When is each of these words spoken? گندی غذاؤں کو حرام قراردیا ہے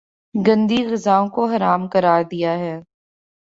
گندی 0.35 0.79
غذاؤں 0.85 1.27
کو 1.29 1.45
حرام 1.45 1.87
قراردیا 1.87 2.53
ہے 2.59 2.75